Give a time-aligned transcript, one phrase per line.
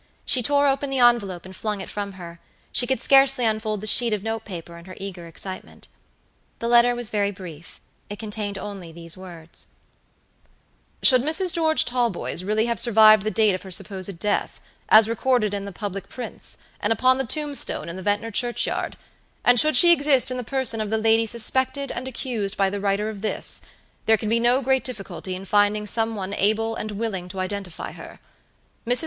[0.25, 2.39] She tore open the envelope and flung it from her;
[2.71, 5.87] she could scarcely unfold the sheet of note paper in her eager excitement.
[6.57, 7.79] The letter was very brief.
[8.09, 9.67] It contained only these words:
[11.03, 11.53] "Should Mrs.
[11.53, 14.59] George Talboys really have survived the date of her supposed death,
[14.89, 18.97] as recorded in the public prints, and upon the tombstone in Ventnor churchyard,
[19.43, 22.79] and should she exist in the person of the lady suspected and accused by the
[22.79, 23.61] writer of this,
[24.07, 27.91] there can be no great difficulty in finding some one able and willing to identify
[27.91, 28.19] her.
[28.87, 28.99] Mrs.